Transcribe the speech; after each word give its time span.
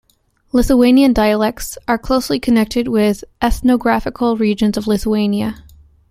Lithuanian 0.51 1.13
dialects 1.13 1.77
are 1.87 1.99
closely 1.99 2.39
connected 2.39 2.87
with 2.87 3.23
ethnographical 3.39 4.35
regions 4.35 4.75
of 4.75 4.87
Lithuania. 4.87 5.63